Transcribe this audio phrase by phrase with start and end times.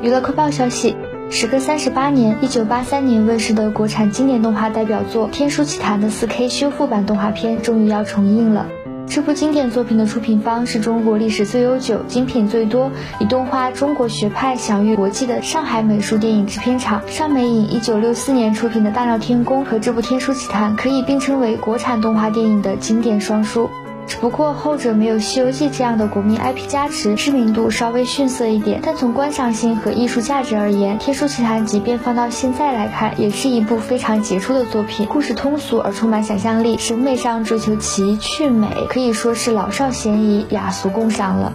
[0.00, 0.96] 娱乐快报消息：
[1.28, 8.66] 时隔三十八年，一九八三年问世的国产经典动画代表作《天书奇谭》的四 K 修复版动画片终于要重映了。
[9.08, 17.68] 这部经典作品的出品方是中国历史最悠久、精品最多、以动画中国学派享誉国际的上海美术电影制片厂上美影。
[17.68, 23.68] 一九六四年出品的《大闹天宫》和这部《天书奇谭》可以并称为国产动画电影的经典双书。
[24.08, 28.80] 只不过后者没有《西游记》这样的国民 IP 加持，知名度稍微逊色一点。
[28.82, 35.06] 但从观赏性和艺术价值而言，《天书奇谭》即便放到现在来看，也是一部非常杰出的作品。
[35.06, 41.52] 故事通俗而充满想象力，审美上追求奇趣美，可以说是老少咸宜，雅俗共赏了。